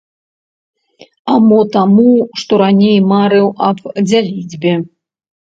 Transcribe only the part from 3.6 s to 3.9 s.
аб